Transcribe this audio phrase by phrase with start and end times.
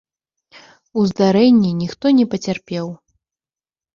[1.01, 2.87] У здарэнні ніхто не пацярпеў.